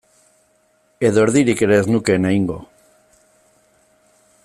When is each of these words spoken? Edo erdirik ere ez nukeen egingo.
Edo 1.09 1.25
erdirik 1.25 1.61
ere 1.67 1.77
ez 1.81 1.85
nukeen 1.91 2.27
egingo. 2.31 2.57